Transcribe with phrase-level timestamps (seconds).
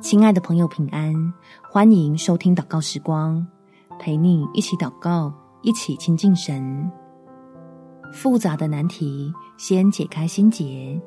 [0.00, 1.14] 亲爱的朋友，平安！
[1.62, 3.46] 欢迎收听祷告时光，
[3.98, 5.30] 陪你一起祷告，
[5.60, 6.90] 一起亲近神。
[8.10, 10.98] 复杂的难题，先解开心结。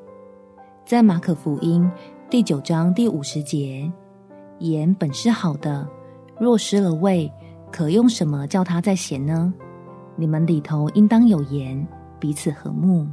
[0.86, 1.90] 在马可福音
[2.30, 3.92] 第九章第五十节，
[4.60, 5.88] 盐本是好的，
[6.40, 7.30] 若失了味，
[7.72, 9.52] 可用什么叫它再咸呢？
[10.16, 11.86] 你们里头应当有盐，
[12.20, 13.08] 彼此和睦。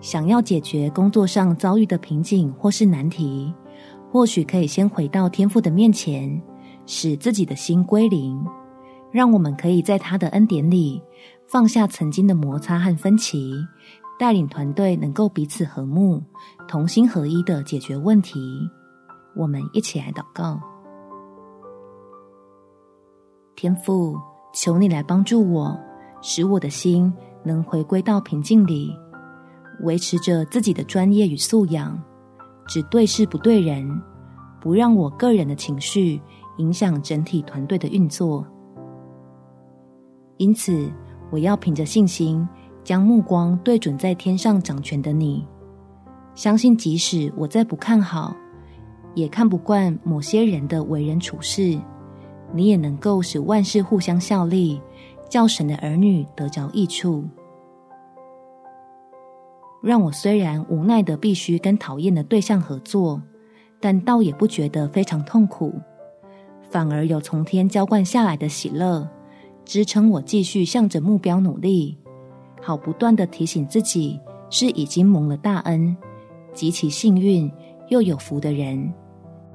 [0.00, 3.54] 想要解决工作上遭遇的瓶颈或是难题，
[4.14, 6.40] 或许可以先回到天父的面前，
[6.86, 8.40] 使自己的心归零，
[9.10, 11.02] 让我们可以在他的恩典里
[11.48, 13.52] 放下曾经的摩擦和分歧，
[14.16, 16.22] 带领团队能够彼此和睦，
[16.68, 18.38] 同心合一的解决问题。
[19.34, 20.60] 我们一起来祷告：
[23.56, 24.16] 天父，
[24.52, 25.76] 求你来帮助我，
[26.22, 28.96] 使我的心能回归到平静里，
[29.82, 32.00] 维持着自己的专业与素养。
[32.66, 34.00] 只对事不对人，
[34.60, 36.20] 不让我个人的情绪
[36.58, 38.46] 影响整体团队的运作。
[40.36, 40.90] 因此，
[41.30, 42.46] 我要凭着信心，
[42.82, 45.46] 将目光对准在天上掌权的你，
[46.34, 48.34] 相信即使我再不看好，
[49.14, 51.78] 也看不惯某些人的为人处事，
[52.52, 54.80] 你也能够使万事互相效力，
[55.28, 57.24] 叫神的儿女得着益处。
[59.84, 63.20] 让我虽然无奈的必须跟讨厌的对象合作，
[63.78, 65.74] 但倒也不觉得非常痛苦，
[66.70, 69.06] 反而有从天浇灌下来的喜乐，
[69.62, 71.98] 支撑我继续向着目标努力，
[72.62, 74.18] 好不断的提醒自己
[74.48, 75.94] 是已经蒙了大恩、
[76.54, 77.52] 极其幸运
[77.88, 78.90] 又有福的人，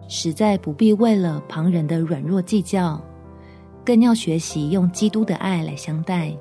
[0.08, 3.02] 实在不必为了旁人的软弱计较，
[3.84, 6.32] 更要学习用基督的爱来相待。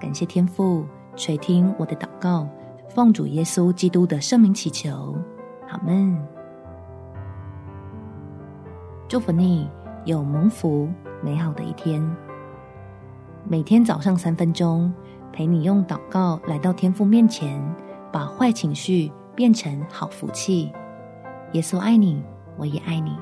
[0.00, 0.86] 感谢天父。
[1.16, 2.46] 垂听我的祷告，
[2.88, 5.16] 奉主耶稣基督的圣名祈求，
[5.70, 6.16] 阿门。
[9.08, 9.66] 祝福你
[10.04, 10.88] 有蒙福
[11.22, 12.06] 美好的一天。
[13.48, 14.92] 每天早上三分钟，
[15.32, 17.62] 陪你用祷告来到天父面前，
[18.12, 20.70] 把坏情绪变成好福气。
[21.52, 22.22] 耶稣爱你，
[22.58, 23.16] 我也爱你。